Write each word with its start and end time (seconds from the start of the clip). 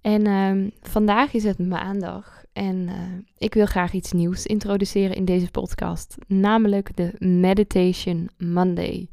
En 0.00 0.26
ehm, 0.26 0.68
vandaag 0.80 1.32
is 1.32 1.44
het 1.44 1.58
maandag 1.58 2.44
en 2.52 2.76
uh, 2.76 2.94
ik 3.38 3.54
wil 3.54 3.66
graag 3.66 3.92
iets 3.92 4.12
nieuws 4.12 4.46
introduceren 4.46 5.16
in 5.16 5.24
deze 5.24 5.50
podcast, 5.50 6.16
namelijk 6.26 6.96
de 6.96 7.12
Meditation 7.18 8.30
Monday. 8.38 9.08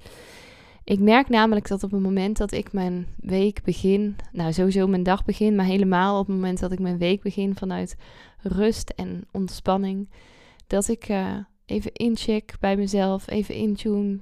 Ik 0.84 1.00
merk 1.00 1.30
namelijk 1.30 1.68
dat 1.68 1.84
op 1.84 1.92
het 1.92 2.02
moment 2.02 2.38
dat 2.38 2.52
ik 2.52 2.74
mijn 2.74 3.08
week 3.18 3.64
begin, 3.64 4.16
nou 4.32 4.54
sowieso 4.54 4.88
mijn 4.88 5.04
dag 5.04 5.26
begin, 5.26 5.56
maar 5.56 5.66
helemaal 5.66 6.20
op 6.20 6.28
het 6.28 6.36
moment 6.36 6.60
dat 6.60 6.72
ik 6.72 6.80
mijn 6.80 6.98
week 6.98 7.22
begin 7.22 7.56
vanuit 7.56 7.98
rust 8.42 8.90
en 8.90 9.28
ontspanning, 9.32 10.10
dat 10.68 10.88
ik 10.88 11.10
uh, 11.10 11.38
even 11.66 11.92
incheck 11.94 12.56
bij 12.60 12.76
mezelf, 12.76 13.30
even 13.30 13.56
intune, 13.56 14.20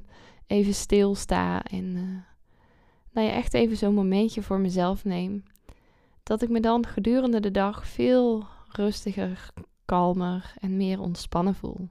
even 0.48 0.74
stilsta 0.74 1.64
en 1.64 1.86
uh, 1.86 2.02
nou 3.12 3.28
ja, 3.28 3.34
echt 3.34 3.54
even 3.54 3.78
zo'n 3.78 3.94
momentje 3.94 4.42
voor 4.42 4.60
mezelf 4.60 5.04
neem 5.04 5.44
dat 6.26 6.42
ik 6.42 6.50
me 6.50 6.60
dan 6.60 6.86
gedurende 6.86 7.40
de 7.40 7.52
dag 7.52 7.88
veel 7.88 8.46
rustiger, 8.68 9.50
kalmer 9.86 10.54
en 10.60 10.78
meer 10.78 11.00
ontspannen 11.00 11.56
voel. 11.56 11.90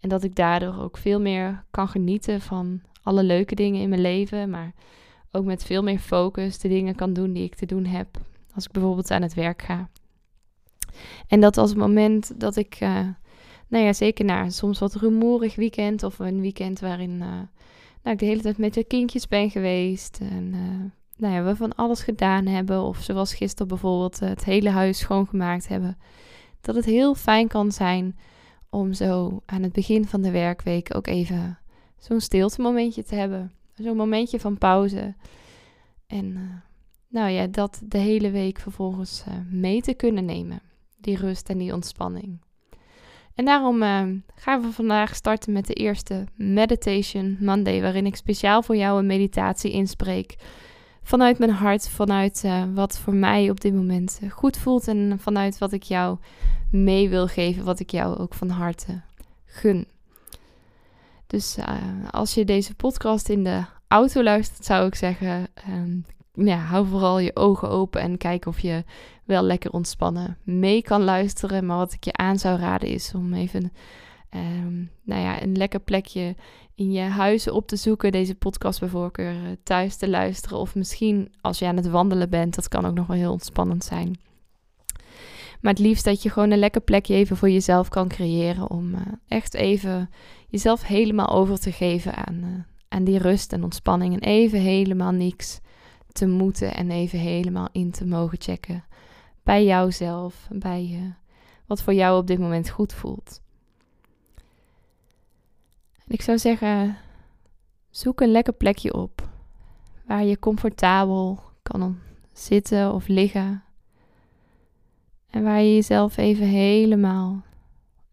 En 0.00 0.08
dat 0.08 0.22
ik 0.22 0.34
daardoor 0.34 0.78
ook 0.78 0.96
veel 0.96 1.20
meer 1.20 1.64
kan 1.70 1.88
genieten 1.88 2.40
van 2.40 2.80
alle 3.02 3.22
leuke 3.22 3.54
dingen 3.54 3.80
in 3.80 3.88
mijn 3.88 4.00
leven, 4.00 4.50
maar 4.50 4.74
ook 5.32 5.44
met 5.44 5.64
veel 5.64 5.82
meer 5.82 5.98
focus 5.98 6.58
de 6.58 6.68
dingen 6.68 6.94
kan 6.94 7.12
doen 7.12 7.32
die 7.32 7.44
ik 7.44 7.54
te 7.54 7.66
doen 7.66 7.84
heb 7.84 8.18
als 8.54 8.64
ik 8.64 8.70
bijvoorbeeld 8.70 9.10
aan 9.10 9.22
het 9.22 9.34
werk 9.34 9.62
ga. 9.62 9.88
En 11.28 11.40
dat 11.40 11.56
als 11.56 11.70
het 11.70 11.78
moment 11.78 12.40
dat 12.40 12.56
ik, 12.56 12.80
uh, 12.80 13.08
nou 13.68 13.84
ja, 13.84 13.92
zeker 13.92 14.24
na 14.24 14.50
soms 14.50 14.78
wat 14.78 14.94
rumoerig 14.94 15.54
weekend 15.54 16.02
of 16.02 16.18
een 16.18 16.40
weekend 16.40 16.80
waarin 16.80 17.10
uh, 17.10 17.40
nou, 18.02 18.14
ik 18.14 18.18
de 18.18 18.24
hele 18.24 18.42
tijd 18.42 18.58
met 18.58 18.74
de 18.74 18.84
kindjes 18.84 19.28
ben 19.28 19.50
geweest 19.50 20.18
en 20.20 20.54
uh, 20.54 20.90
nou 21.16 21.34
ja, 21.34 21.42
we 21.42 21.56
van 21.56 21.74
alles 21.74 22.02
gedaan 22.02 22.46
hebben. 22.46 22.82
Of 22.82 22.98
zoals 22.98 23.34
gisteren 23.34 23.68
bijvoorbeeld 23.68 24.20
het 24.20 24.44
hele 24.44 24.70
huis 24.70 24.98
schoongemaakt 24.98 25.68
hebben. 25.68 25.98
Dat 26.60 26.74
het 26.74 26.84
heel 26.84 27.14
fijn 27.14 27.48
kan 27.48 27.72
zijn 27.72 28.18
om 28.70 28.92
zo 28.92 29.42
aan 29.46 29.62
het 29.62 29.72
begin 29.72 30.06
van 30.06 30.22
de 30.22 30.30
werkweek 30.30 30.94
ook 30.96 31.06
even 31.06 31.58
zo'n 31.98 32.20
stilte 32.20 32.60
momentje 32.60 33.02
te 33.02 33.14
hebben. 33.14 33.52
Zo'n 33.74 33.96
momentje 33.96 34.40
van 34.40 34.58
pauze. 34.58 35.14
En 36.06 36.26
uh, 36.26 36.40
nou 37.08 37.30
ja, 37.30 37.46
dat 37.46 37.80
de 37.84 37.98
hele 37.98 38.30
week 38.30 38.58
vervolgens 38.58 39.24
uh, 39.28 39.34
mee 39.50 39.82
te 39.82 39.94
kunnen 39.94 40.24
nemen. 40.24 40.60
Die 41.00 41.16
rust 41.16 41.48
en 41.48 41.58
die 41.58 41.74
ontspanning. 41.74 42.40
En 43.34 43.44
daarom 43.44 43.80
gaan 44.34 44.60
we 44.62 44.72
vandaag 44.72 45.14
starten 45.14 45.52
met 45.52 45.66
de 45.66 45.74
eerste 45.74 46.24
Meditation 46.34 47.36
Monday, 47.40 47.80
waarin 47.80 48.06
ik 48.06 48.16
speciaal 48.16 48.62
voor 48.62 48.76
jou 48.76 48.98
een 48.98 49.06
meditatie 49.06 49.70
inspreek 49.70 50.36
vanuit 51.06 51.38
mijn 51.38 51.50
hart, 51.50 51.88
vanuit 51.88 52.42
uh, 52.44 52.62
wat 52.74 52.98
voor 52.98 53.14
mij 53.14 53.50
op 53.50 53.60
dit 53.60 53.74
moment 53.74 54.18
uh, 54.22 54.30
goed 54.30 54.56
voelt 54.56 54.88
en 54.88 55.18
vanuit 55.20 55.58
wat 55.58 55.72
ik 55.72 55.82
jou 55.82 56.18
mee 56.70 57.08
wil 57.08 57.26
geven, 57.26 57.64
wat 57.64 57.80
ik 57.80 57.90
jou 57.90 58.18
ook 58.18 58.34
van 58.34 58.48
harte 58.48 59.00
gun. 59.44 59.86
Dus 61.26 61.58
uh, 61.58 61.74
als 62.10 62.34
je 62.34 62.44
deze 62.44 62.74
podcast 62.74 63.28
in 63.28 63.44
de 63.44 63.64
auto 63.88 64.22
luistert, 64.22 64.64
zou 64.64 64.86
ik 64.86 64.94
zeggen, 64.94 65.48
um, 65.68 66.04
ja, 66.32 66.56
hou 66.56 66.86
vooral 66.86 67.18
je 67.18 67.36
ogen 67.36 67.68
open 67.68 68.00
en 68.00 68.18
kijk 68.18 68.46
of 68.46 68.60
je 68.60 68.84
wel 69.24 69.42
lekker 69.42 69.70
ontspannen 69.70 70.38
mee 70.42 70.82
kan 70.82 71.02
luisteren. 71.02 71.66
Maar 71.66 71.76
wat 71.76 71.92
ik 71.92 72.04
je 72.04 72.12
aan 72.12 72.38
zou 72.38 72.58
raden 72.58 72.88
is 72.88 73.14
om 73.14 73.34
even 73.34 73.72
um, 74.34 74.90
nou 75.02 75.22
ja, 75.22 75.42
een 75.42 75.56
lekker 75.56 75.80
plekje 75.80 76.36
in 76.74 76.92
je 76.92 77.00
huis 77.00 77.50
op 77.50 77.66
te 77.66 77.76
zoeken. 77.76 78.12
Deze 78.12 78.34
podcast 78.34 78.80
bij 78.80 78.88
voorkeur 78.88 79.44
eh, 79.44 79.50
thuis 79.62 79.96
te 79.96 80.08
luisteren. 80.08 80.58
Of 80.58 80.74
misschien 80.74 81.32
als 81.40 81.58
je 81.58 81.66
aan 81.66 81.76
het 81.76 81.88
wandelen 81.88 82.30
bent. 82.30 82.54
Dat 82.54 82.68
kan 82.68 82.86
ook 82.86 82.94
nog 82.94 83.06
wel 83.06 83.16
heel 83.16 83.32
ontspannend 83.32 83.84
zijn. 83.84 84.18
Maar 85.60 85.72
het 85.72 85.82
liefst 85.82 86.04
dat 86.04 86.22
je 86.22 86.30
gewoon 86.30 86.50
een 86.50 86.58
lekker 86.58 86.80
plekje 86.80 87.14
even 87.14 87.36
voor 87.36 87.50
jezelf 87.50 87.88
kan 87.88 88.08
creëren. 88.08 88.70
Om 88.70 88.94
uh, 88.94 89.00
echt 89.28 89.54
even 89.54 90.10
jezelf 90.48 90.82
helemaal 90.82 91.28
over 91.28 91.60
te 91.60 91.72
geven 91.72 92.14
aan, 92.14 92.66
uh, 92.90 93.04
die 93.04 93.18
rust 93.18 93.52
en 93.52 93.64
ontspanning. 93.64 94.14
En 94.14 94.20
even 94.20 94.60
helemaal 94.60 95.12
niks 95.12 95.60
te 96.12 96.26
moeten. 96.26 96.74
En 96.74 96.90
even 96.90 97.18
helemaal 97.18 97.68
in 97.72 97.90
te 97.90 98.06
mogen 98.06 98.40
checken. 98.40 98.84
Bij 99.42 99.64
jouzelf. 99.64 100.48
Bij 100.50 101.14
wat 101.66 101.82
voor 101.82 101.94
jou 101.94 102.18
op 102.18 102.26
dit 102.26 102.38
moment 102.38 102.70
goed 102.70 102.92
voelt. 102.92 103.40
Ik 106.16 106.22
zou 106.22 106.38
zeggen, 106.38 106.96
zoek 107.90 108.20
een 108.20 108.30
lekker 108.30 108.52
plekje 108.52 108.94
op 108.94 109.28
waar 110.06 110.24
je 110.24 110.38
comfortabel 110.38 111.40
kan 111.62 111.98
zitten 112.32 112.92
of 112.92 113.06
liggen. 113.08 113.62
En 115.30 115.42
waar 115.42 115.60
je 115.60 115.74
jezelf 115.74 116.16
even 116.16 116.46
helemaal 116.46 117.44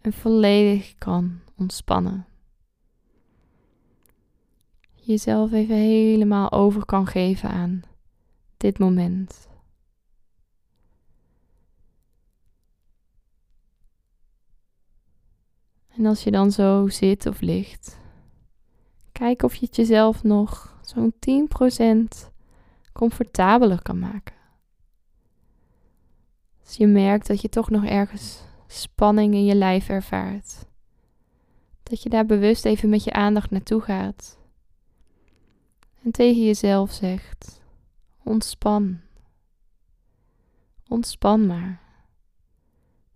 en 0.01 0.13
volledig 0.13 0.95
kan 0.97 1.39
ontspannen. 1.57 2.25
Jezelf 4.93 5.51
even 5.51 5.75
helemaal 5.75 6.51
over 6.51 6.85
kan 6.85 7.07
geven 7.07 7.49
aan 7.49 7.81
dit 8.57 8.79
moment. 8.79 9.47
En 15.97 16.05
als 16.05 16.23
je 16.23 16.31
dan 16.31 16.51
zo 16.51 16.87
zit 16.87 17.25
of 17.25 17.41
ligt, 17.41 17.99
kijk 19.11 19.43
of 19.43 19.55
je 19.55 19.65
het 19.65 19.75
jezelf 19.75 20.23
nog 20.23 20.79
zo'n 20.81 21.13
10% 22.25 22.29
comfortabeler 22.93 23.81
kan 23.81 23.99
maken. 23.99 24.35
Als 26.65 26.75
je 26.75 26.87
merkt 26.87 27.27
dat 27.27 27.41
je 27.41 27.49
toch 27.49 27.69
nog 27.69 27.85
ergens 27.85 28.43
spanning 28.67 29.33
in 29.33 29.45
je 29.45 29.55
lijf 29.55 29.89
ervaart, 29.89 30.65
dat 31.83 32.03
je 32.03 32.09
daar 32.09 32.25
bewust 32.25 32.65
even 32.65 32.89
met 32.89 33.03
je 33.03 33.13
aandacht 33.13 33.51
naartoe 33.51 33.81
gaat 33.81 34.37
en 36.03 36.11
tegen 36.11 36.43
jezelf 36.43 36.91
zegt: 36.91 37.61
ontspan. 38.23 38.99
Ontspan 40.87 41.45
maar. 41.45 41.82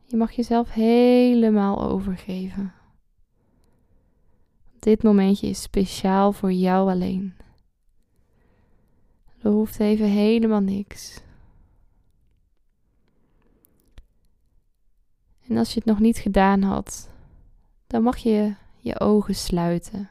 Je 0.10 0.18
mag 0.18 0.32
jezelf 0.32 0.72
helemaal 0.72 1.82
overgeven. 1.82 2.74
Dit 4.80 5.04
momentje 5.04 5.48
is 5.48 5.62
speciaal 5.62 6.32
voor 6.32 6.52
jou 6.52 6.90
alleen. 6.90 7.34
Er 9.42 9.52
hoeft 9.52 9.80
even 9.80 10.06
helemaal 10.06 10.60
niks. 10.60 11.22
En 15.48 15.58
als 15.58 15.70
je 15.70 15.80
het 15.80 15.88
nog 15.88 16.00
niet 16.00 16.18
gedaan 16.18 16.62
had, 16.62 17.10
dan 17.88 18.04
mag 18.04 18.18
je 18.18 18.56
je 18.80 19.00
ogen 19.00 19.36
sluiten. 19.36 20.10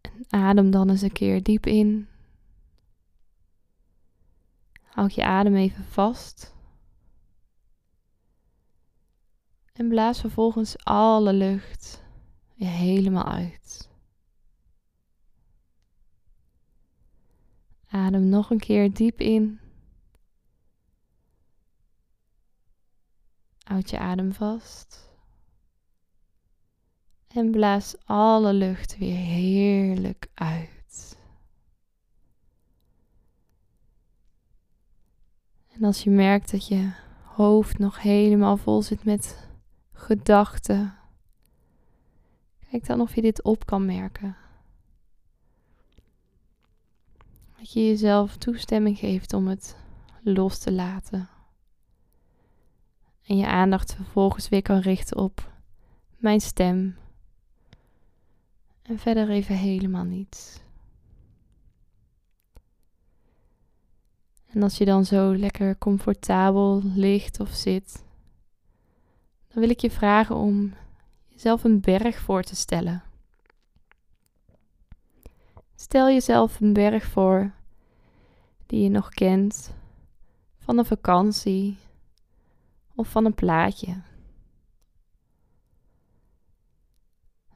En 0.00 0.26
adem 0.28 0.70
dan 0.70 0.90
eens 0.90 1.02
een 1.02 1.12
keer 1.12 1.42
diep 1.42 1.66
in 1.66 2.09
Houd 4.90 5.14
je 5.14 5.24
adem 5.24 5.54
even 5.54 5.84
vast. 5.84 6.54
En 9.72 9.88
blaas 9.88 10.20
vervolgens 10.20 10.84
alle 10.84 11.32
lucht 11.32 12.02
weer 12.54 12.68
helemaal 12.68 13.24
uit. 13.24 13.90
Adem 17.86 18.28
nog 18.28 18.50
een 18.50 18.58
keer 18.58 18.94
diep 18.94 19.20
in. 19.20 19.60
Houd 23.62 23.90
je 23.90 23.98
adem 23.98 24.32
vast. 24.32 25.08
En 27.28 27.50
blaas 27.50 27.96
alle 28.04 28.52
lucht 28.52 28.98
weer 28.98 29.16
heerlijk 29.16 30.30
uit. 30.34 30.79
En 35.80 35.86
als 35.86 36.02
je 36.02 36.10
merkt 36.10 36.50
dat 36.50 36.66
je 36.66 36.92
hoofd 37.22 37.78
nog 37.78 38.02
helemaal 38.02 38.56
vol 38.56 38.82
zit 38.82 39.04
met 39.04 39.48
gedachten, 39.92 40.94
kijk 42.70 42.86
dan 42.86 43.00
of 43.00 43.14
je 43.14 43.22
dit 43.22 43.42
op 43.42 43.66
kan 43.66 43.84
merken. 43.84 44.36
Dat 47.58 47.72
je 47.72 47.86
jezelf 47.86 48.36
toestemming 48.36 48.98
geeft 48.98 49.32
om 49.32 49.48
het 49.48 49.76
los 50.22 50.58
te 50.58 50.72
laten. 50.72 51.28
En 53.22 53.36
je 53.36 53.46
aandacht 53.46 53.94
vervolgens 53.94 54.48
weer 54.48 54.62
kan 54.62 54.78
richten 54.78 55.16
op 55.16 55.52
mijn 56.16 56.40
stem. 56.40 56.96
En 58.82 58.98
verder 58.98 59.30
even 59.30 59.56
helemaal 59.56 60.04
niets. 60.04 60.60
En 64.52 64.62
als 64.62 64.78
je 64.78 64.84
dan 64.84 65.04
zo 65.04 65.36
lekker 65.36 65.78
comfortabel 65.78 66.82
ligt 66.94 67.40
of 67.40 67.50
zit, 67.50 68.04
dan 69.48 69.60
wil 69.60 69.70
ik 69.70 69.80
je 69.80 69.90
vragen 69.90 70.36
om 70.36 70.74
jezelf 71.26 71.64
een 71.64 71.80
berg 71.80 72.18
voor 72.18 72.42
te 72.42 72.56
stellen. 72.56 73.02
Stel 75.74 76.06
jezelf 76.06 76.60
een 76.60 76.72
berg 76.72 77.04
voor 77.04 77.52
die 78.66 78.82
je 78.82 78.88
nog 78.88 79.08
kent 79.08 79.74
van 80.58 80.78
een 80.78 80.84
vakantie 80.84 81.78
of 82.94 83.08
van 83.08 83.24
een 83.24 83.34
plaatje. 83.34 84.02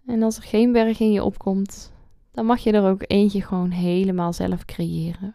En 0.06 0.22
als 0.22 0.36
er 0.36 0.42
geen 0.42 0.72
berg 0.72 1.00
in 1.00 1.12
je 1.12 1.24
opkomt, 1.24 1.92
dan 2.30 2.46
mag 2.46 2.60
je 2.60 2.72
er 2.72 2.90
ook 2.90 3.02
eentje 3.06 3.42
gewoon 3.42 3.70
helemaal 3.70 4.32
zelf 4.32 4.64
creëren. 4.64 5.34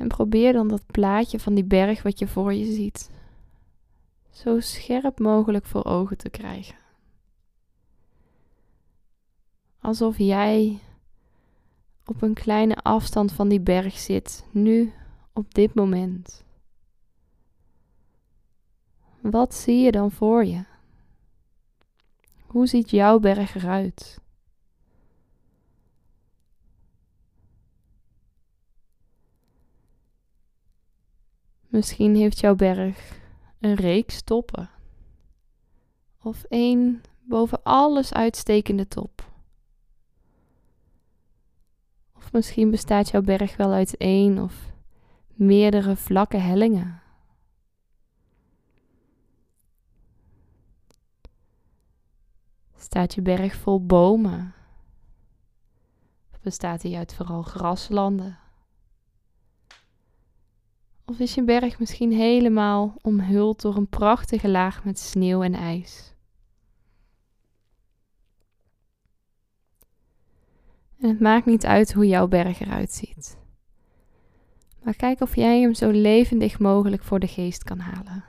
En 0.00 0.08
probeer 0.08 0.52
dan 0.52 0.68
dat 0.68 0.86
plaatje 0.86 1.38
van 1.38 1.54
die 1.54 1.64
berg 1.64 2.02
wat 2.02 2.18
je 2.18 2.28
voor 2.28 2.54
je 2.54 2.72
ziet, 2.72 3.10
zo 4.30 4.60
scherp 4.60 5.18
mogelijk 5.18 5.64
voor 5.64 5.84
ogen 5.84 6.16
te 6.16 6.30
krijgen. 6.30 6.76
Alsof 9.80 10.18
jij 10.18 10.78
op 12.04 12.22
een 12.22 12.34
kleine 12.34 12.76
afstand 12.76 13.32
van 13.32 13.48
die 13.48 13.60
berg 13.60 13.98
zit, 13.98 14.44
nu 14.50 14.92
op 15.32 15.54
dit 15.54 15.74
moment. 15.74 16.44
Wat 19.20 19.54
zie 19.54 19.80
je 19.80 19.90
dan 19.90 20.10
voor 20.10 20.44
je? 20.44 20.64
Hoe 22.46 22.66
ziet 22.66 22.90
jouw 22.90 23.18
berg 23.18 23.54
eruit? 23.54 24.20
Misschien 31.70 32.16
heeft 32.16 32.40
jouw 32.40 32.54
berg 32.54 33.18
een 33.60 33.74
reeks 33.74 34.22
toppen. 34.22 34.70
Of 36.22 36.44
één 36.44 37.02
boven 37.22 37.62
alles 37.62 38.12
uitstekende 38.12 38.88
top. 38.88 39.32
Of 42.16 42.32
misschien 42.32 42.70
bestaat 42.70 43.10
jouw 43.10 43.22
berg 43.22 43.56
wel 43.56 43.72
uit 43.72 43.96
één 43.96 44.38
of 44.38 44.72
meerdere 45.34 45.96
vlakke 45.96 46.36
hellingen. 46.36 47.02
Staat 52.76 53.14
je 53.14 53.22
berg 53.22 53.54
vol 53.54 53.86
bomen? 53.86 54.54
Of 56.32 56.40
bestaat 56.40 56.82
hij 56.82 56.94
uit 56.94 57.14
vooral 57.14 57.42
graslanden? 57.42 58.39
Of 61.10 61.18
is 61.18 61.34
je 61.34 61.42
berg 61.42 61.78
misschien 61.78 62.12
helemaal 62.12 62.94
omhuld 63.00 63.60
door 63.60 63.76
een 63.76 63.88
prachtige 63.88 64.48
laag 64.48 64.84
met 64.84 64.98
sneeuw 64.98 65.42
en 65.42 65.54
ijs? 65.54 66.14
En 70.98 71.08
het 71.08 71.20
maakt 71.20 71.46
niet 71.46 71.66
uit 71.66 71.92
hoe 71.92 72.06
jouw 72.06 72.28
berg 72.28 72.60
eruit 72.60 72.92
ziet. 72.92 73.38
Maar 74.82 74.94
kijk 74.94 75.20
of 75.20 75.36
jij 75.36 75.60
hem 75.60 75.74
zo 75.74 75.90
levendig 75.90 76.58
mogelijk 76.58 77.02
voor 77.02 77.18
de 77.20 77.28
geest 77.28 77.64
kan 77.64 77.78
halen. 77.78 78.24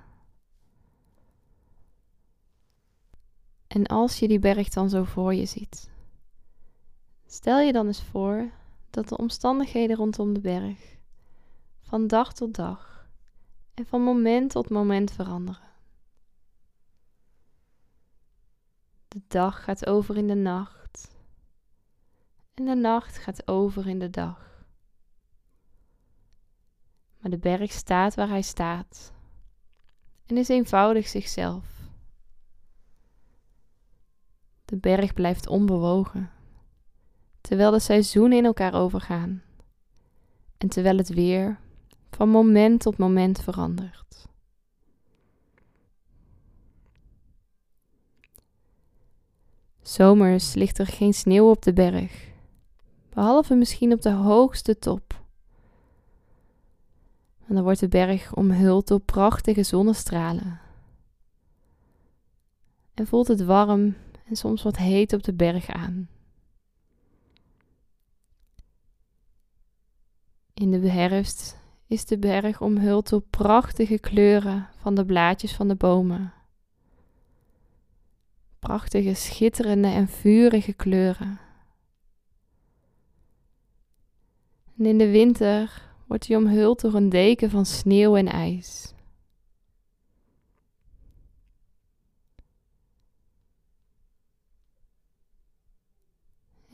En 3.68 3.86
als 3.86 4.20
je 4.20 4.28
die 4.28 4.40
berg 4.40 4.70
dan 4.70 4.90
zo 4.90 5.04
voor 5.04 5.34
je 5.34 5.46
ziet, 5.46 5.90
stel 7.26 7.60
je 7.60 7.72
dan 7.72 7.88
eens 7.88 8.04
voor 8.04 8.52
dat 8.90 9.10
de 9.10 9.18
omstandigheden 9.18 9.96
rondom 9.96 10.34
de 10.34 10.42
berg 10.42 11.00
van 11.92 12.08
dag 12.08 12.34
tot 12.34 12.56
dag 12.56 13.10
en 13.74 13.86
van 13.86 14.02
moment 14.02 14.52
tot 14.52 14.70
moment 14.70 15.12
veranderen. 15.12 15.70
De 19.08 19.22
dag 19.28 19.64
gaat 19.64 19.86
over 19.86 20.18
in 20.18 20.28
de 20.28 20.36
nacht 20.36 21.16
en 22.54 22.66
de 22.66 22.76
nacht 22.76 23.18
gaat 23.18 23.48
over 23.48 23.88
in 23.88 24.00
de 24.00 24.10
dag. 24.10 24.66
Maar 27.18 27.32
de 27.32 27.38
berg 27.38 27.72
staat 27.72 28.16
waar 28.16 28.30
hij 28.30 28.42
staat 28.42 29.14
en 30.26 30.38
is 30.38 30.48
eenvoudig 30.48 31.08
zichzelf. 31.08 31.90
De 34.66 34.78
berg 34.78 35.14
blijft 35.14 35.48
onbewogen, 35.48 36.32
terwijl 37.42 37.72
de 37.72 37.80
seizoenen 37.80 38.38
in 38.38 38.46
elkaar 38.46 38.74
overgaan 38.74 39.44
en 40.58 40.68
terwijl 40.68 40.98
het 40.98 41.10
weer 41.10 41.60
van 42.16 42.30
moment 42.30 42.82
tot 42.82 42.98
moment 42.98 43.42
verandert. 43.42 44.28
Zomers 49.82 50.54
ligt 50.54 50.80
er 50.80 50.88
geen 50.88 51.14
sneeuw 51.14 51.50
op 51.50 51.62
de 51.62 51.74
berg, 51.74 52.30
behalve 53.10 53.56
misschien 53.56 53.94
op 53.94 54.02
de 54.02 54.12
hoogste 54.12 54.80
top. 54.80 55.24
En 57.48 57.56
dan 57.56 57.64
wordt 57.64 57.80
de 57.80 57.88
berg 57.88 58.34
omhuld 58.34 58.88
door 58.88 59.00
prachtige 59.00 59.64
zonnestralen. 59.64 60.60
En 62.94 63.08
voelt 63.08 63.28
het 63.28 63.44
warm 63.44 63.96
en 64.26 64.36
soms 64.36 64.64
wat 64.64 64.78
heet 64.78 65.14
op 65.14 65.24
de 65.24 65.34
berg 65.34 65.70
aan. 65.70 66.10
In 70.54 70.72
de 70.72 70.90
herfst 70.90 71.61
is 71.92 72.06
de 72.06 72.18
berg 72.18 72.62
omhuld 72.62 73.10
door 73.10 73.22
prachtige 73.22 74.00
kleuren 74.00 74.68
van 74.78 74.96
de 74.96 75.06
blaadjes 75.06 75.54
van 75.54 75.68
de 75.68 75.76
bomen. 75.76 76.34
Prachtige, 78.60 79.14
schitterende 79.14 79.88
en 79.88 80.08
vurige 80.08 80.74
kleuren. 80.74 81.40
En 84.78 84.86
in 84.86 84.98
de 84.98 85.12
winter 85.12 85.90
wordt 86.08 86.28
hij 86.28 86.38
omhuld 86.38 86.82
door 86.82 86.94
een 86.94 87.10
deken 87.10 87.50
van 87.50 87.66
sneeuw 87.66 88.16
en 88.16 88.28
ijs. 88.28 88.94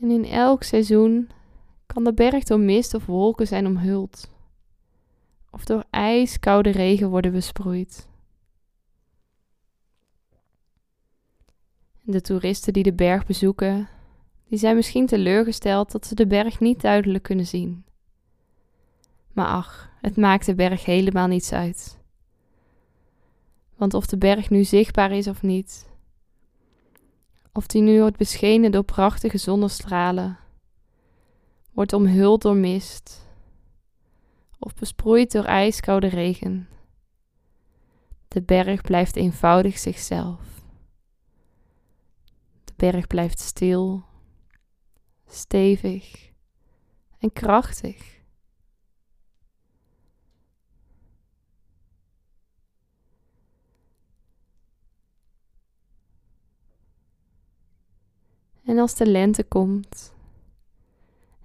En 0.00 0.10
in 0.10 0.24
elk 0.24 0.62
seizoen 0.62 1.30
kan 1.86 2.04
de 2.04 2.12
berg 2.12 2.44
door 2.44 2.60
mist 2.60 2.94
of 2.94 3.06
wolken 3.06 3.46
zijn 3.46 3.66
omhuld, 3.66 4.36
of 5.58 5.64
door 5.64 5.84
ijskoude 5.90 6.70
regen 6.70 7.10
worden 7.10 7.32
besproeid. 7.32 8.08
De 12.02 12.20
toeristen 12.20 12.72
die 12.72 12.82
de 12.82 12.92
berg 12.92 13.26
bezoeken, 13.26 13.88
die 14.48 14.58
zijn 14.58 14.76
misschien 14.76 15.06
teleurgesteld 15.06 15.92
dat 15.92 16.06
ze 16.06 16.14
de 16.14 16.26
berg 16.26 16.60
niet 16.60 16.80
duidelijk 16.80 17.24
kunnen 17.24 17.46
zien. 17.46 17.84
Maar 19.32 19.46
ach, 19.46 19.90
het 20.00 20.16
maakt 20.16 20.46
de 20.46 20.54
berg 20.54 20.84
helemaal 20.84 21.26
niets 21.26 21.52
uit. 21.52 21.98
Want 23.76 23.94
of 23.94 24.06
de 24.06 24.18
berg 24.18 24.50
nu 24.50 24.64
zichtbaar 24.64 25.10
is 25.10 25.28
of 25.28 25.42
niet, 25.42 25.88
of 27.52 27.66
die 27.66 27.82
nu 27.82 28.00
wordt 28.00 28.16
beschenen 28.16 28.72
door 28.72 28.84
prachtige 28.84 29.38
zonnestralen, 29.38 30.38
wordt 31.72 31.92
omhuld 31.92 32.42
door 32.42 32.56
mist, 32.56 33.27
of 34.58 34.74
besproeid 34.74 35.32
door 35.32 35.44
ijskoude 35.44 36.06
regen. 36.06 36.68
De 38.28 38.42
berg 38.42 38.80
blijft 38.80 39.16
eenvoudig 39.16 39.78
zichzelf. 39.78 40.40
De 42.64 42.72
berg 42.76 43.06
blijft 43.06 43.40
stil, 43.40 44.04
stevig 45.26 46.32
en 47.18 47.32
krachtig. 47.32 48.16
En 58.64 58.78
als 58.78 58.94
de 58.94 59.06
lente 59.06 59.44
komt 59.44 60.12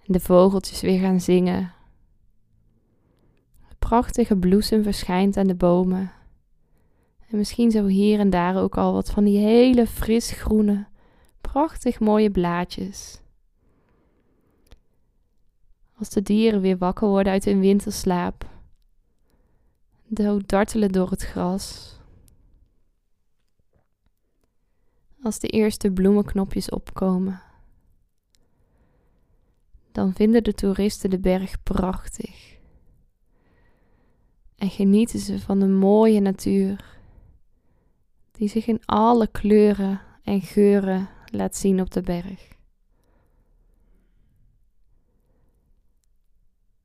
en 0.06 0.14
de 0.14 0.20
vogeltjes 0.20 0.82
weer 0.82 1.00
gaan 1.00 1.22
zingen, 1.22 1.74
prachtige 3.84 4.38
bloesem 4.38 4.84
verschijnt 4.84 5.38
aan 5.38 5.48
de 5.48 5.56
bomen. 5.56 6.12
En 7.30 7.38
misschien 7.38 7.72
zo 7.72 7.86
hier 7.86 8.20
en 8.20 8.30
daar 8.30 8.62
ook 8.62 8.78
al 8.78 8.94
wat 8.94 9.12
van 9.12 9.24
die 9.24 9.38
hele 9.38 9.88
fris 9.88 10.32
groene, 10.32 10.88
prachtig 11.42 12.00
mooie 12.00 12.32
blaadjes. 12.32 13.22
Als 15.98 16.10
de 16.10 16.22
dieren 16.22 16.62
weer 16.62 16.78
wakker 16.78 17.08
worden 17.08 17.34
uit 17.34 17.46
hun 17.46 17.60
winterslaap, 17.60 18.50
dood 20.08 20.50
dartelen 20.50 20.92
door 20.92 21.10
het 21.10 21.24
gras. 21.24 21.98
Als 25.22 25.40
de 25.40 25.48
eerste 25.48 25.92
bloemenknopjes 25.92 26.70
opkomen, 26.70 27.42
dan 29.92 30.14
vinden 30.14 30.44
de 30.44 30.54
toeristen 30.54 31.10
de 31.10 31.20
berg 31.20 31.64
prachtig 31.64 32.53
en 34.64 34.70
genieten 34.70 35.20
ze 35.20 35.40
van 35.40 35.60
de 35.60 35.68
mooie 35.68 36.20
natuur 36.20 37.00
die 38.32 38.48
zich 38.48 38.68
in 38.68 38.82
alle 38.86 39.28
kleuren 39.28 40.02
en 40.24 40.42
geuren 40.42 41.10
laat 41.26 41.56
zien 41.56 41.82
op 41.82 41.92
de 41.92 42.02
berg. 42.02 42.48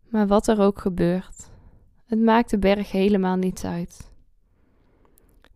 Maar 0.08 0.26
wat 0.26 0.48
er 0.48 0.60
ook 0.60 0.78
gebeurt, 0.78 1.50
het 2.04 2.20
maakt 2.20 2.50
de 2.50 2.58
berg 2.58 2.90
helemaal 2.90 3.36
niets 3.36 3.64
uit. 3.64 4.10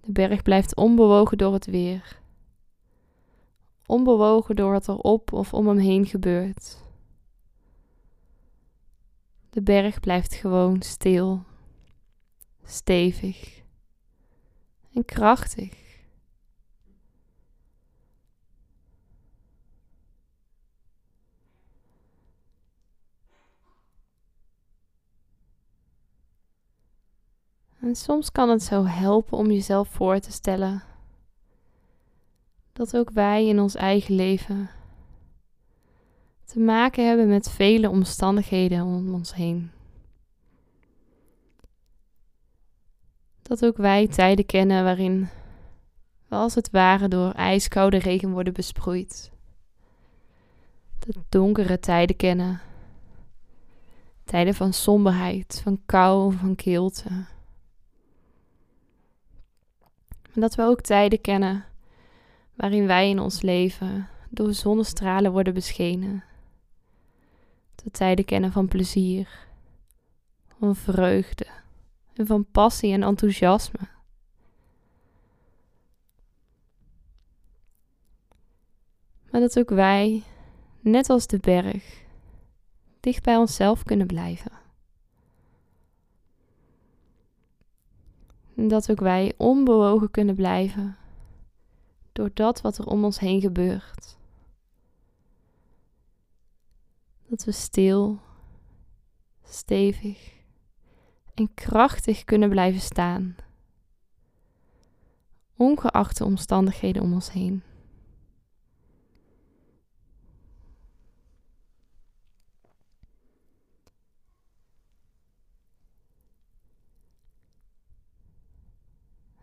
De 0.01 0.13
berg 0.13 0.43
blijft 0.43 0.77
onbewogen 0.77 1.39
door 1.39 1.53
het 1.53 1.67
weer, 1.67 2.21
onbewogen 3.87 4.57
door 4.57 4.73
wat 4.73 4.87
er 4.87 4.99
op 4.99 5.33
of 5.33 5.55
om 5.55 5.67
hem 5.67 5.79
heen 5.79 6.07
gebeurt. 6.07 6.85
De 9.51 9.63
berg 9.63 10.01
blijft 10.01 10.35
gewoon 10.35 10.83
stil, 10.83 11.43
stevig 12.73 13.63
en 14.93 15.05
krachtig. 15.05 15.81
En 27.81 27.97
soms 27.97 28.33
kan 28.33 28.49
het 28.49 28.63
zo 28.63 28.85
helpen 28.85 29.39
om 29.39 29.51
jezelf 29.51 29.89
voor 29.89 30.19
te 30.19 30.33
stellen 30.33 30.83
dat 32.73 32.97
ook 32.97 33.11
wij 33.11 33.47
in 33.47 33.61
ons 33.61 33.75
eigen 33.75 34.15
leven 34.15 34.71
te 36.45 36.59
maken 36.59 37.07
hebben 37.07 37.29
met 37.29 37.51
vele 37.51 37.91
omstandigheden 37.91 38.85
om 38.85 39.15
ons 39.15 39.35
heen. 39.35 39.71
Dat 43.53 43.65
ook 43.65 43.77
wij 43.77 44.09
tijden 44.09 44.47
kennen 44.47 44.85
waarin 44.85 45.29
we 46.29 46.37
als 46.37 46.55
het 46.55 46.71
ware 46.71 47.09
door 47.09 47.33
ijskoude 47.33 47.99
regen 47.99 48.31
worden 48.31 48.53
besproeid. 48.53 49.31
Dat 50.99 51.17
donkere 51.29 51.79
tijden 51.79 52.17
kennen. 52.17 52.61
Tijden 54.25 54.55
van 54.55 54.73
somberheid, 54.73 55.61
van 55.63 55.81
kou, 55.87 56.33
van 56.33 56.55
kilte. 56.55 57.09
En 60.33 60.41
dat 60.41 60.55
we 60.55 60.63
ook 60.63 60.81
tijden 60.81 61.21
kennen 61.21 61.65
waarin 62.55 62.87
wij 62.87 63.09
in 63.09 63.21
ons 63.21 63.43
leven 63.43 64.09
door 64.29 64.53
zonnestralen 64.53 65.33
worden 65.33 65.55
beschenen. 65.55 66.25
We 67.85 67.91
tijden 67.91 68.25
kennen 68.25 68.53
van 68.53 68.69
plezier, 68.69 69.29
van 70.59 70.77
vreugde 70.77 71.61
en 72.15 72.27
van 72.27 72.51
passie 72.51 72.93
en 72.93 73.03
enthousiasme. 73.03 73.89
Maar 79.31 79.41
dat 79.41 79.59
ook 79.59 79.69
wij, 79.69 80.23
net 80.81 81.11
als 81.11 81.27
de 81.27 81.39
berg, 81.39 82.05
dicht 83.01 83.23
bij 83.23 83.37
onszelf 83.37 83.83
kunnen 83.83 84.07
blijven. 84.07 84.53
En 88.57 88.69
dat 88.69 88.91
ook 88.91 89.01
wij 89.01 89.35
onbewogen 89.37 90.11
kunnen 90.11 90.35
blijven 90.35 90.97
door 92.13 92.31
dat 92.35 92.61
wat 92.61 92.79
er 92.79 92.87
om 92.87 93.05
ons 93.05 93.19
heen 93.19 93.41
gebeurt. 93.41 94.17
Dat 97.27 97.45
we 97.45 97.53
stil, 97.53 98.21
stevig 99.43 100.42
en 101.35 101.55
krachtig 101.55 102.25
kunnen 102.25 102.49
blijven 102.49 102.81
staan, 102.81 103.37
ongeacht 105.57 106.19
de 106.19 106.25
omstandigheden 106.25 107.03
om 107.03 107.13
ons 107.13 107.33
heen. 107.33 107.63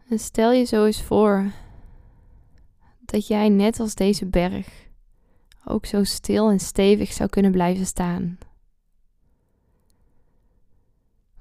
En 0.09 0.19
stel 0.19 0.51
je 0.51 0.63
zo 0.63 0.85
eens 0.85 1.03
voor 1.03 1.51
dat 2.99 3.27
jij 3.27 3.49
net 3.49 3.79
als 3.79 3.95
deze 3.95 4.25
berg 4.25 4.87
ook 5.65 5.85
zo 5.85 6.03
stil 6.03 6.49
en 6.49 6.59
stevig 6.59 7.13
zou 7.13 7.29
kunnen 7.29 7.51
blijven 7.51 7.85
staan. 7.85 8.37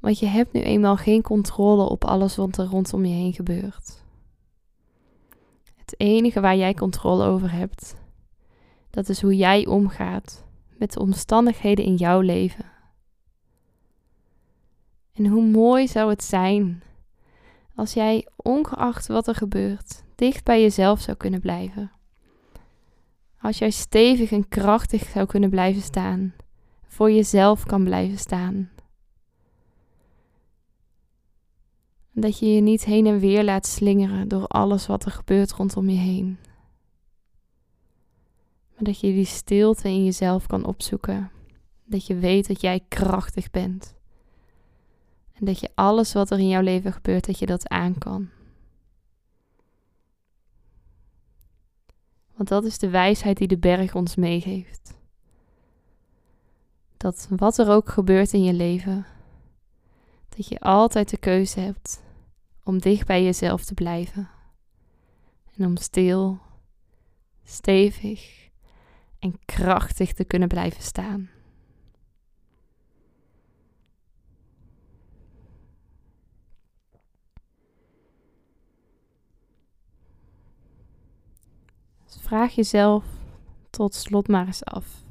Want 0.00 0.18
je 0.18 0.26
hebt 0.26 0.52
nu 0.52 0.60
eenmaal 0.60 0.96
geen 0.96 1.22
controle 1.22 1.88
op 1.88 2.04
alles 2.04 2.36
wat 2.36 2.58
er 2.58 2.66
rondom 2.66 3.04
je 3.04 3.14
heen 3.14 3.32
gebeurt. 3.32 4.04
Het 5.76 5.94
enige 5.96 6.40
waar 6.40 6.56
jij 6.56 6.74
controle 6.74 7.24
over 7.24 7.52
hebt, 7.52 7.96
dat 8.90 9.08
is 9.08 9.22
hoe 9.22 9.36
jij 9.36 9.66
omgaat 9.66 10.44
met 10.78 10.92
de 10.92 11.00
omstandigheden 11.00 11.84
in 11.84 11.94
jouw 11.94 12.20
leven. 12.20 12.64
En 15.12 15.26
hoe 15.26 15.44
mooi 15.44 15.88
zou 15.88 16.10
het 16.10 16.24
zijn 16.24 16.82
als 17.78 17.92
jij, 17.92 18.26
ongeacht 18.36 19.06
wat 19.06 19.28
er 19.28 19.34
gebeurt, 19.34 20.02
dicht 20.14 20.44
bij 20.44 20.60
jezelf 20.60 21.00
zou 21.00 21.16
kunnen 21.16 21.40
blijven. 21.40 21.90
Als 23.40 23.58
jij 23.58 23.70
stevig 23.70 24.30
en 24.30 24.48
krachtig 24.48 25.08
zou 25.08 25.26
kunnen 25.26 25.50
blijven 25.50 25.82
staan, 25.82 26.34
voor 26.86 27.10
jezelf 27.10 27.64
kan 27.64 27.84
blijven 27.84 28.18
staan. 28.18 28.70
Dat 32.20 32.38
je 32.38 32.54
je 32.54 32.60
niet 32.60 32.84
heen 32.84 33.06
en 33.06 33.18
weer 33.18 33.44
laat 33.44 33.66
slingeren 33.66 34.28
door 34.28 34.46
alles 34.46 34.86
wat 34.86 35.04
er 35.04 35.10
gebeurt 35.10 35.52
rondom 35.52 35.88
je 35.88 35.96
heen. 35.96 36.38
Maar 38.74 38.82
dat 38.82 39.00
je 39.00 39.12
die 39.12 39.24
stilte 39.24 39.88
in 39.88 40.04
jezelf 40.04 40.46
kan 40.46 40.64
opzoeken. 40.64 41.30
Dat 41.84 42.06
je 42.06 42.14
weet 42.14 42.46
dat 42.46 42.60
jij 42.60 42.84
krachtig 42.88 43.50
bent. 43.50 43.94
En 45.32 45.44
dat 45.44 45.60
je 45.60 45.70
alles 45.74 46.12
wat 46.12 46.30
er 46.30 46.38
in 46.38 46.48
jouw 46.48 46.62
leven 46.62 46.92
gebeurt, 46.92 47.26
dat 47.26 47.38
je 47.38 47.46
dat 47.46 47.68
aan 47.68 47.98
kan. 47.98 48.28
Want 52.34 52.48
dat 52.48 52.64
is 52.64 52.78
de 52.78 52.88
wijsheid 52.88 53.36
die 53.36 53.48
de 53.48 53.58
berg 53.58 53.94
ons 53.94 54.16
meegeeft. 54.16 54.96
Dat 56.96 57.28
wat 57.36 57.58
er 57.58 57.68
ook 57.68 57.88
gebeurt 57.88 58.32
in 58.32 58.42
je 58.42 58.52
leven, 58.52 59.06
dat 60.28 60.48
je 60.48 60.60
altijd 60.60 61.10
de 61.10 61.18
keuze 61.18 61.60
hebt 61.60 62.06
om 62.68 62.78
dicht 62.78 63.06
bij 63.06 63.22
jezelf 63.22 63.64
te 63.64 63.74
blijven. 63.74 64.28
En 65.56 65.66
om 65.66 65.76
stil, 65.76 66.38
stevig 67.44 68.50
en 69.18 69.38
krachtig 69.44 70.12
te 70.12 70.24
kunnen 70.24 70.48
blijven 70.48 70.82
staan. 70.82 71.30
Dus 82.04 82.20
vraag 82.20 82.54
jezelf 82.54 83.04
tot 83.70 83.94
slot 83.94 84.28
maar 84.28 84.46
eens 84.46 84.64
af. 84.64 85.02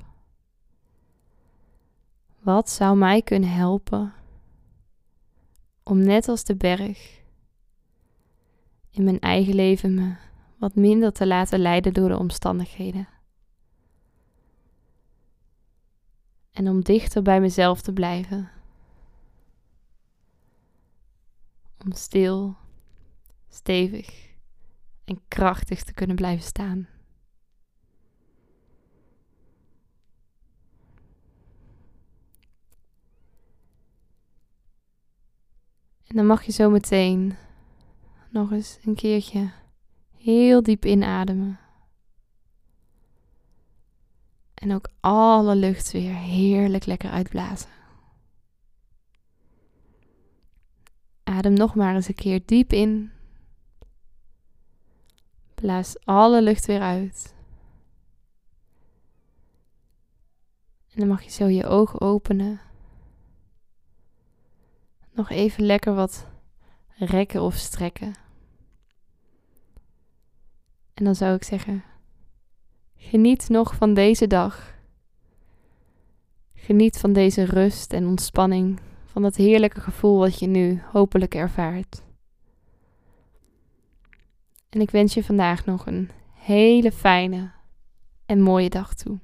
Wat 2.40 2.70
zou 2.70 2.98
mij 2.98 3.22
kunnen 3.22 3.50
helpen 3.50 4.14
om 5.84 6.00
net 6.00 6.28
als 6.28 6.44
de 6.44 6.56
berg 6.56 7.17
in 8.98 9.04
mijn 9.04 9.20
eigen 9.20 9.56
leven 9.56 9.94
me 9.94 10.16
wat 10.58 10.76
minder 10.76 11.12
te 11.12 11.28
laten 11.28 11.60
leiden 11.60 11.94
door 11.94 12.10
de 12.10 12.18
omstandigheden? 12.18 13.08
En 16.52 16.68
om 16.68 16.82
dichter 16.82 17.22
bij 17.22 17.42
mezelf 17.42 17.82
te 17.82 17.94
blijven. 17.94 18.50
Om 21.86 21.92
stil, 21.92 22.56
stevig 23.48 24.36
en 25.06 25.22
krachtig 25.28 25.84
te 25.84 25.94
kunnen 25.94 26.16
blijven 26.16 26.46
staan. 26.46 26.88
En 36.08 36.16
dan 36.16 36.26
mag 36.26 36.44
je 36.44 36.52
zo 36.52 36.70
meteen 36.70 37.38
nog 38.38 38.52
eens 38.52 38.78
een 38.86 38.96
keertje 38.96 39.52
heel 40.18 40.64
diep 40.64 40.86
inademen. 40.86 41.60
En 44.54 44.74
ook 44.74 44.90
alle 45.00 45.56
lucht 45.56 45.92
weer 45.92 46.16
heerlijk 46.16 46.86
lekker 46.86 47.10
uitblazen. 47.10 47.70
Adem 51.24 51.54
nog 51.54 51.76
maar 51.76 51.96
eens 51.96 52.08
een 52.08 52.16
keer 52.16 52.42
diep 52.46 52.74
in. 52.74 53.12
Blaas 55.56 56.06
alle 56.06 56.42
lucht 56.42 56.66
weer 56.66 56.82
uit. 56.82 57.36
En 60.92 61.00
dan 61.00 61.08
mag 61.08 61.24
je 61.24 61.30
zo 61.30 61.46
je 61.46 61.66
ogen 61.66 62.02
openen. 62.02 62.60
Nog 65.12 65.30
even 65.30 65.64
lekker 65.64 65.96
wat 65.96 66.28
rekken 66.98 67.42
of 67.42 67.56
strekken. 67.56 68.26
En 70.98 71.04
dan 71.04 71.16
zou 71.16 71.36
ik 71.36 71.44
zeggen: 71.44 71.84
geniet 72.96 73.50
nog 73.50 73.76
van 73.76 73.94
deze 73.94 74.28
dag. 74.28 74.76
Geniet 76.54 76.98
van 76.98 77.14
deze 77.14 77.44
rust 77.44 77.94
en 77.94 78.08
ontspanning, 78.08 78.80
van 79.06 79.22
dat 79.22 79.36
heerlijke 79.36 79.82
gevoel 79.82 80.18
wat 80.18 80.40
je 80.40 80.48
nu 80.48 80.82
hopelijk 80.92 81.36
ervaart. 81.36 82.04
En 84.70 84.82
ik 84.82 84.90
wens 84.90 85.14
je 85.14 85.24
vandaag 85.24 85.66
nog 85.66 85.86
een 85.86 86.10
hele 86.34 86.92
fijne 86.92 87.52
en 88.26 88.42
mooie 88.42 88.70
dag 88.70 88.94
toe. 88.94 89.20